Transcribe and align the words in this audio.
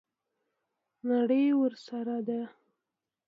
نړۍ 1.07 1.43
ورسره 1.61 2.17
ده. 2.27 2.41